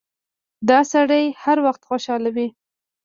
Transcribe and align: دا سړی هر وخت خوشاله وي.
دا 0.69 0.79
سړی 0.93 1.23
هر 1.43 1.57
وخت 1.65 1.81
خوشاله 1.89 2.29
وي. 2.35 2.47